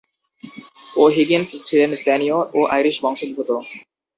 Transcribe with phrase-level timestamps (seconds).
[0.95, 3.49] O'Higgins ছিলেন স্প্যানীয় ও Irish বংশদ্ভুত।